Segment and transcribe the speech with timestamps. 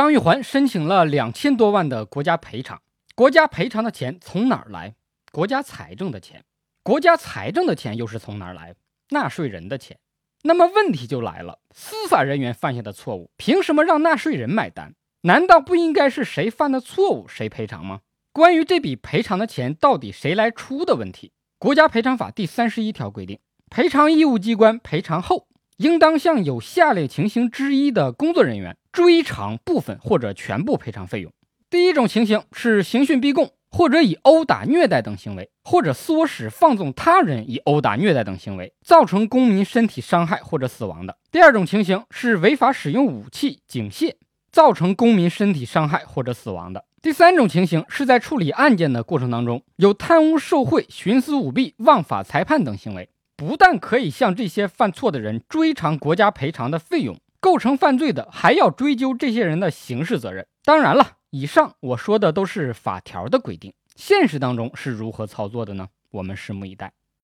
[0.00, 2.80] 张玉环申请了两千多万的国家赔偿，
[3.14, 4.94] 国家赔偿的钱从哪儿来？
[5.30, 6.42] 国家财政的钱，
[6.82, 8.74] 国家财政的钱又是从哪儿来？
[9.10, 9.98] 纳税人的钱。
[10.44, 14.94] 那么问题就来了，司法人员犯下的错误，凭什么让纳税人买单？
[15.24, 18.00] 难道不应该是谁犯的错误谁赔偿吗？
[18.32, 21.28] 关于这笔赔偿的钱到底谁来出的问题，
[21.58, 23.38] 《国家赔偿法》第三十一条规定，
[23.68, 31.32] 赔偿义务机关赔偿后，应当向有下列情形之一的工作人员追偿部分或者全部赔偿费用。
[31.68, 33.52] 第一种情形是刑讯逼供。
[33.72, 41.16] 或者以殴打、虐待等行为，或者唆使、放纵他人以殴打、虐待等行为，造成公民身体伤害或者死亡的。
[41.30, 44.14] 第二种情形是违法使用武器、警械，
[44.50, 46.84] 造成公民身体伤害或者死亡的。
[47.00, 60.46] 第三种情形是在处理案件的过程当中，有贪污受贿、徇私舞弊、枉法裁判等行为，不但可以向这些犯错的人追偿国家赔偿的费用，构成犯罪的还要追究这些人的刑事责任。
[60.64, 61.16] 当然了。
[61.32, 65.86] 以上我说的都是法条的规定，现实当中是如何操作的呢？
[66.10, 66.92] 我们拭目以待。